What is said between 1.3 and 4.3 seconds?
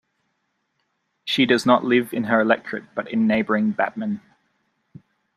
does not live in her electorate but in neighbouring Batman.